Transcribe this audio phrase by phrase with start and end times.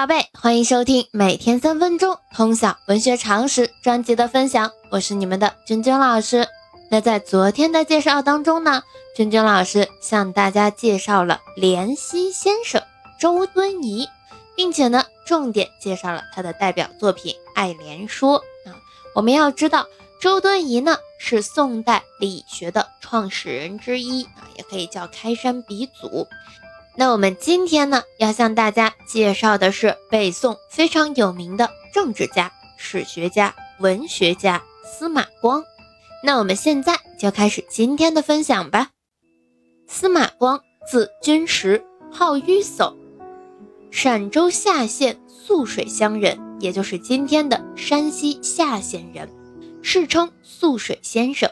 [0.00, 6.48] 宝贝，欢迎收听每天三分钟通晓文学常识专辑的分享，我是你们的君君老师。
[6.90, 8.82] 那在昨天的介绍当中呢，
[9.14, 12.82] 君君老师向大家介绍了怜惜先生
[13.20, 14.08] 周敦颐，
[14.56, 18.40] 并且呢，重点介绍了他的代表作品《爱莲说》
[18.70, 18.74] 啊。
[19.14, 19.86] 我们要知道，
[20.18, 26.26] 周敦颐呢是宋代理学的创始人之一啊，也可以叫开山鼻祖。
[27.00, 35.64] 那我们今天呢，要向大家介绍的是北宋非常有名的政治家、史学家、文学家司马光。
[36.22, 38.90] 那我们现在就开始今天的分享吧。
[39.86, 41.82] 司马光，字君实，
[42.12, 42.94] 号迂叟，
[43.90, 49.26] 陕州夏县涑水乡人，也就是今天的山西夏县人，
[49.80, 51.50] 世称涑水先生。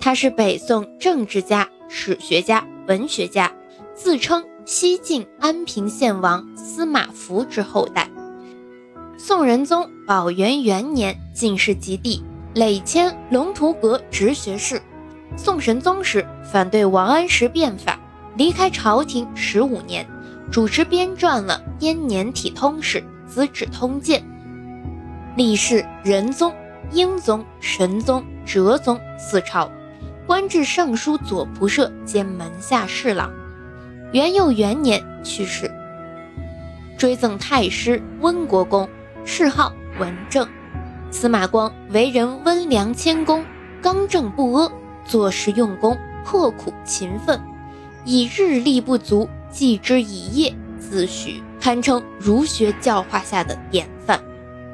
[0.00, 3.52] 他是北宋政治家、史学家、文学家。
[4.00, 8.08] 自称西晋安平县王司马孚之后代。
[9.18, 12.22] 宋仁宗宝元元年进士及第，
[12.54, 14.80] 累迁龙图阁直学士。
[15.36, 17.98] 宋神宗时反对王安石变法，
[18.36, 20.06] 离开朝廷十五年，
[20.48, 24.20] 主持编撰了编年体通史《资治通鉴》。
[25.36, 26.54] 历仕仁宗、
[26.92, 29.68] 英宗、神宗、哲宗四朝，
[30.24, 33.28] 官至尚书左仆射兼门下侍郎。
[34.10, 35.70] 元佑元年去世，
[36.96, 38.88] 追赠太师温国公，
[39.26, 39.70] 谥号
[40.00, 40.48] 文正。
[41.10, 43.44] 司马光为人温良谦恭，
[43.82, 44.72] 刚正不阿，
[45.04, 47.38] 做事用功，刻苦勤奋，
[48.06, 54.18] 以日力不足，继之以夜，自诩堪称儒学教化下的典范。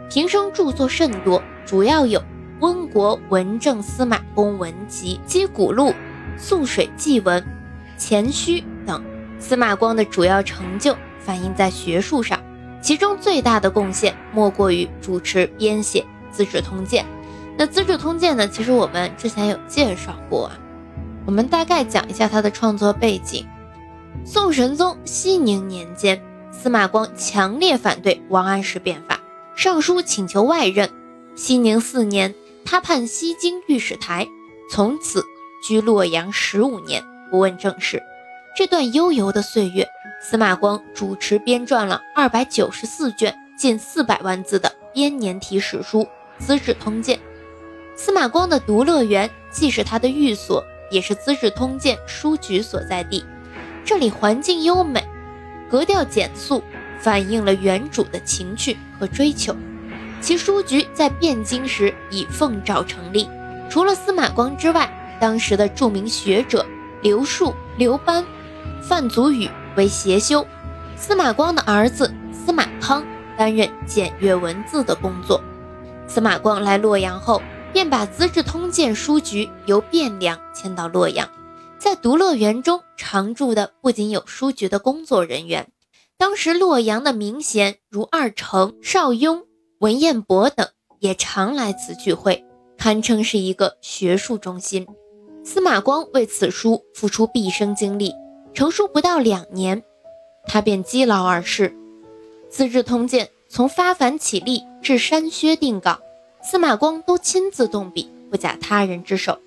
[0.09, 2.21] 平生著作甚多，主要有
[2.61, 5.87] 《温国文正司马公文集》《击鼓录》
[6.39, 7.43] 《素水记文》
[7.99, 8.61] 《前虚》。
[9.47, 12.43] 司马光的主要成就反映在学术上，
[12.81, 16.01] 其中最大的贡献莫过于主持编写
[16.35, 17.05] 《资治通鉴》。
[17.59, 18.49] 那《资治通鉴》呢？
[18.49, 20.59] 其实我们之前有介绍过啊。
[21.27, 23.47] 我们大概讲一下他的创作背景：
[24.25, 29.21] 宋神宗熙宁年间，司马光强烈反对王安石变法，
[29.55, 30.89] 上书请求外任。
[31.35, 32.35] 熙宁四年，
[32.65, 34.27] 他判西京御史台，
[34.71, 35.23] 从此
[35.63, 38.03] 居洛阳十五年，不问政事。
[38.57, 39.89] 这段悠游的岁月，
[40.21, 46.03] 司马光主持编撰了二百九十四卷、近四百万字的编年体史书
[46.39, 47.19] 《资治通鉴》。
[47.97, 53.25] 司马光的独乐园既是他的寓所，也是《资治通鉴》书局所在地。
[53.85, 55.05] 这里环境优美，
[55.69, 56.63] 格调简素，
[57.01, 59.57] 反映了原主的情趣和追求。
[60.21, 63.29] 其书局在汴京时以奉诏成立，
[63.69, 64.89] 除了司马光之外，
[65.21, 66.65] 当时的著名学者
[67.03, 68.25] 刘树、刘邦。
[68.83, 70.47] 范祖禹为协修，
[70.97, 73.05] 司马光的儿子司马康
[73.37, 75.43] 担任检阅文字的工作。
[76.07, 77.41] 司马光来洛阳后，
[77.73, 81.29] 便把《资治通鉴》书局由汴梁迁到洛阳。
[81.79, 85.69] 在独乐园中常住的不仅有书局的工作人员，
[86.17, 89.43] 当时洛阳的名贤如二程、邵雍、
[89.81, 90.69] 文彦博等
[91.01, 92.45] 也常来此聚会，
[92.79, 94.87] 堪称是一个学术中心。
[95.45, 98.15] 司马光为此书付出毕生精力。
[98.55, 99.83] 成书不到两年，
[100.47, 101.71] 他便积劳而逝。
[102.49, 105.99] 《资治通鉴》从发凡起立至删削定稿，
[106.41, 109.41] 司马光都亲自动笔，不假他人之手。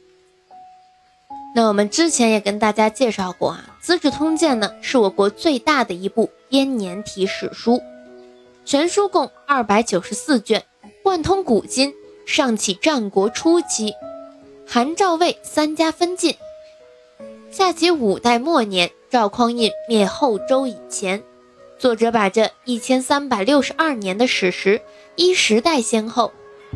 [1.56, 7.82] 那我们之前也跟大家介绍过啊，《资治通鉴》呢是我国最大的一部编年体史书，
[8.66, 10.66] 全书共二百九十四卷，
[11.02, 11.94] 贯通古今，
[12.26, 13.94] 上起战国初期，
[14.68, 16.36] 韩赵魏三家分晋，
[17.58, 18.92] 下及五代末年。
[19.10, 21.24] 赵匡胤灭后周以前，
[21.80, 24.80] 作者把这一千三百六十二年的史实
[25.16, 26.32] 依时代先后，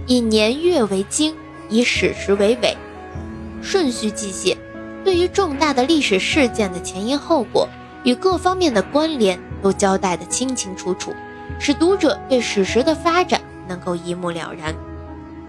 [0.08, 1.36] 以年月为经，
[1.70, 2.76] 以史实为纬，
[3.62, 4.58] 顺序记写。
[5.04, 7.70] 对于重大的历史事件的前因后果
[8.04, 11.14] 与各方面的关联，都交代得清清楚楚，
[11.60, 14.74] 使读者对史实的发展能够一目了然。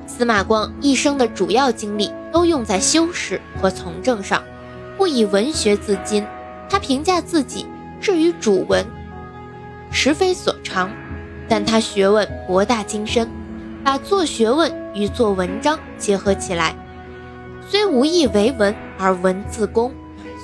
[0.06, 4.42] 司马光一生的主要精力都用在修史和从政上，
[5.02, 6.24] 不以文学自矜。
[6.70, 7.66] 他评价自己
[8.00, 8.86] 至于主文，
[9.90, 10.92] 实非所长，
[11.48, 13.28] 但他学问博大精深，
[13.82, 16.76] 把做学问与做文章结合起来，
[17.68, 19.92] 虽无意为文而文自工，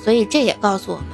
[0.03, 1.05] 所以这也告诉我们，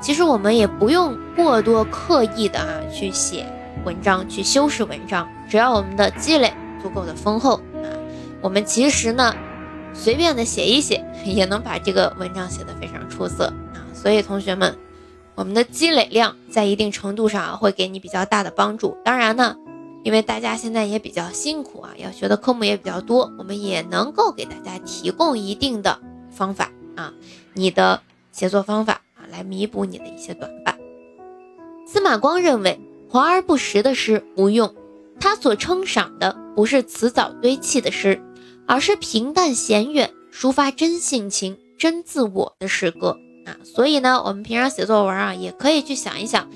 [0.00, 3.46] 其实我们也不用过多刻意的啊去写
[3.84, 6.52] 文章，去修饰文章，只要我们的积累
[6.82, 7.86] 足够的丰厚啊，
[8.40, 9.36] 我们其实呢，
[9.94, 13.84] 随便的写一写，也能把这个文章写得非常出色啊。
[13.94, 14.76] 所以，同学们，
[15.34, 18.96] 我们的积累量在一定程度上会给你比较大的帮助。
[19.04, 19.56] 当然呢，
[20.04, 25.98] 因为大家现在也比较辛苦啊，要学的科目也比较多，我们也能够给大家提供一定的
[26.30, 27.12] 方法啊，
[27.54, 28.00] 你的
[28.32, 30.76] 写作方法啊，来弥补你的一些短板。
[31.86, 32.78] 司马光认为，
[33.08, 34.74] 华而不实的诗无用，
[35.18, 38.22] 他所称赏的不是辞藻堆砌的诗，
[38.66, 43.58] 而是平淡闲远、抒发真性情、真自我的诗歌啊。
[43.64, 46.48] 所以呢，我们平常写作文啊，也可以去想一想，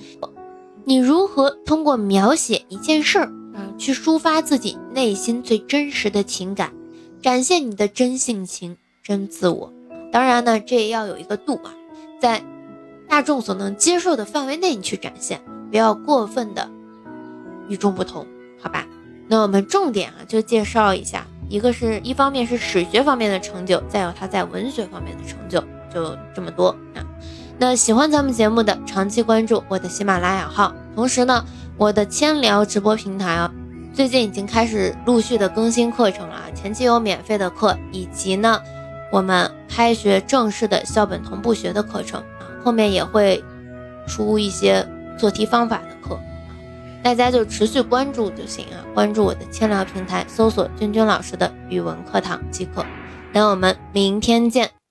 [0.84, 6.72] 你如何通过描写一件事儿啊，去抒发自己内心最真实的情感，
[7.20, 9.72] 展现你的真性情、真自我。
[10.12, 11.74] 当然呢，这也要有一个度啊，
[12.20, 12.44] 在。
[13.08, 16.70] 大众所能接受的范围内，你去展现，不要过分的
[17.68, 18.26] 与众不同，
[18.58, 18.86] 好吧？
[19.28, 25.62] 那我们重点啊，就介绍一下，一个是一方面是史学方面的成就，再有他在文学方面的成就，
[25.92, 27.04] 就这么多啊。
[27.58, 31.44] 那喜欢咱们节目的，长期关注我的喜马拉雅号，同时呢，
[31.76, 33.52] 我的千聊直播平台啊，
[33.92, 38.58] 最近已经开始陆续的更新课程了，前期有免费的课，以及呢，
[39.12, 42.22] 我们开学正式的校本同步学的课程。
[42.64, 43.44] 后面也会
[44.06, 44.88] 出一些
[45.18, 46.18] 做题方法的课，
[47.02, 48.78] 大家就持续关注就行啊！
[48.94, 52.84] 关注我的千聊平台，搜索“君君老师的语文课堂”即可。
[53.32, 54.81] 那我们明天见。